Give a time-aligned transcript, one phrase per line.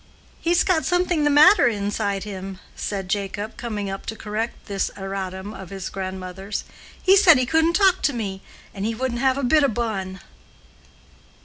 [0.39, 5.53] "He's got something the matter inside him," said Jacob, coming up to correct this erratum
[5.53, 6.63] of his grandmother's.
[6.99, 8.41] "He said he couldn't talk to me,
[8.73, 10.19] and he wouldn't have a bit o' bun."